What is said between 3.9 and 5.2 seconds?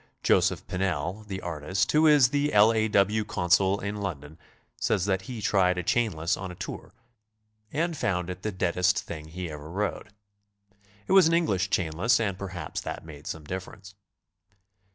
London, says